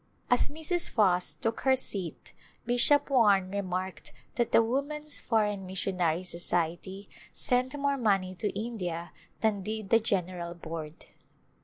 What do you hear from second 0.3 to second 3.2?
As Mrs. Foss took her seat Bishop